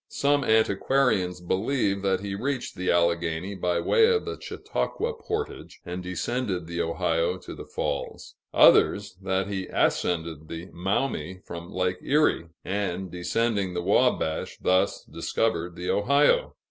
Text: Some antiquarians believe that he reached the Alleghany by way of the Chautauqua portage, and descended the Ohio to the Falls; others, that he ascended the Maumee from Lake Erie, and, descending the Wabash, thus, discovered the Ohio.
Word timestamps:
Some 0.09 0.43
antiquarians 0.43 1.39
believe 1.41 2.01
that 2.01 2.21
he 2.21 2.33
reached 2.33 2.73
the 2.73 2.89
Alleghany 2.91 3.53
by 3.53 3.79
way 3.79 4.07
of 4.11 4.25
the 4.25 4.39
Chautauqua 4.41 5.13
portage, 5.13 5.79
and 5.85 6.01
descended 6.01 6.65
the 6.65 6.81
Ohio 6.81 7.37
to 7.37 7.53
the 7.53 7.67
Falls; 7.67 8.33
others, 8.51 9.15
that 9.21 9.45
he 9.47 9.67
ascended 9.67 10.47
the 10.47 10.69
Maumee 10.73 11.41
from 11.45 11.71
Lake 11.71 11.99
Erie, 12.01 12.47
and, 12.65 13.11
descending 13.11 13.75
the 13.75 13.83
Wabash, 13.83 14.57
thus, 14.57 15.03
discovered 15.03 15.75
the 15.75 15.91
Ohio. 15.91 16.55